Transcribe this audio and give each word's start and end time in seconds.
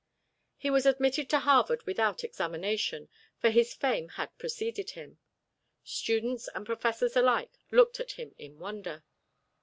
He 0.57 0.71
was 0.71 0.87
admitted 0.87 1.29
to 1.29 1.37
Harvard 1.41 1.83
without 1.85 2.23
examination, 2.23 3.07
for 3.37 3.51
his 3.51 3.75
fame 3.75 4.09
had 4.09 4.35
preceded 4.39 4.89
him. 4.89 5.19
Students 5.83 6.49
and 6.55 6.65
professors 6.65 7.15
alike 7.15 7.59
looked 7.69 7.99
at 7.99 8.13
him 8.13 8.33
in 8.39 8.57
wonder. 8.57 9.03